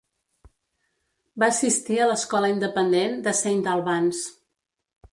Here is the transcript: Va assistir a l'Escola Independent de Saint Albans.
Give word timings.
Va 1.43 1.51
assistir 1.53 1.99
a 2.05 2.09
l'Escola 2.13 2.51
Independent 2.57 3.17
de 3.29 3.37
Saint 3.45 3.65
Albans. 3.79 4.27